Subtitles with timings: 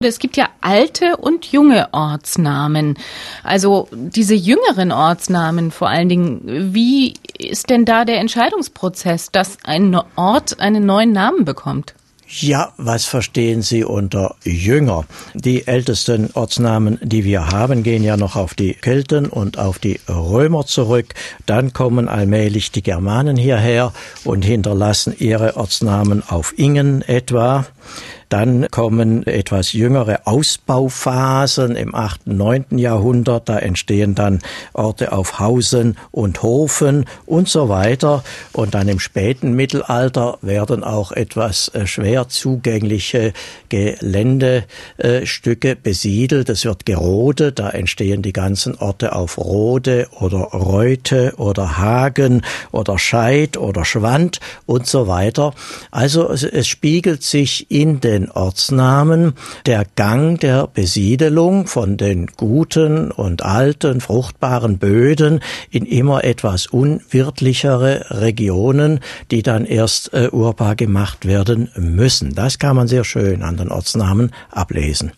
[0.00, 2.96] Es gibt ja alte und junge Ortsnamen.
[3.42, 6.72] Also diese jüngeren Ortsnamen vor allen Dingen.
[6.72, 11.94] Wie ist denn da der Entscheidungsprozess, dass ein Ort einen neuen Namen bekommt?
[12.28, 15.04] Ja, was verstehen Sie unter Jünger?
[15.34, 19.98] Die ältesten Ortsnamen, die wir haben, gehen ja noch auf die Kelten und auf die
[20.08, 21.14] Römer zurück.
[21.46, 23.92] Dann kommen allmählich die Germanen hierher
[24.24, 27.66] und hinterlassen ihre Ortsnamen auf Ingen etwa.
[28.28, 32.64] Dann kommen etwas jüngere Ausbauphasen im 8., 9.
[32.76, 33.48] Jahrhundert.
[33.48, 34.40] Da entstehen dann
[34.74, 38.24] Orte auf Hausen und Hofen und so weiter.
[38.52, 43.32] Und dann im späten Mittelalter werden auch etwas äh, schwer zugängliche
[43.68, 46.48] Geländestücke besiedelt.
[46.48, 47.58] Es wird gerodet.
[47.58, 54.40] Da entstehen die ganzen Orte auf Rode oder Reute oder Hagen oder Scheid oder Schwand
[54.66, 55.54] und so weiter.
[55.90, 59.34] Also es spiegelt sich in den den Ortsnamen
[59.66, 68.06] der Gang der Besiedelung von den guten und alten, fruchtbaren Böden in immer etwas unwirtlichere
[68.10, 72.34] Regionen, die dann erst äh, urbar gemacht werden müssen.
[72.34, 75.12] Das kann man sehr schön an den Ortsnamen ablesen.